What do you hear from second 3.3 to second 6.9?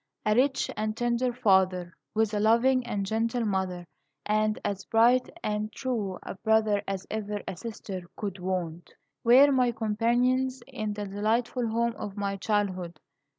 mother, and as bright and true a brother